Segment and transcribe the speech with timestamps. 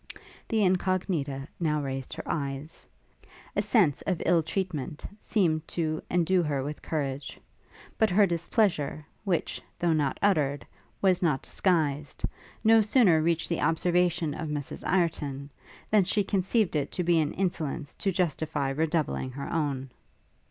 [0.47, 2.87] The Incognita now raised her eyes.
[3.55, 7.39] A sense of ill treatment seemed to endue her with courage;
[7.99, 10.65] but her displeasure, which, though not uttered,
[11.03, 12.23] was not disguised,
[12.63, 15.51] no sooner reached the observation of Mrs Ireton,
[15.91, 19.91] than she conceived it to be an insolence to justify redoubling her own.